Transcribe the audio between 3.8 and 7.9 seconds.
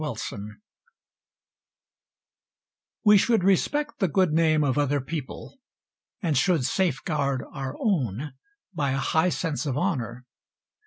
the good name of other people, and should safeguard our